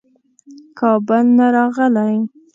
[0.79, 2.13] کابل نه راغلی.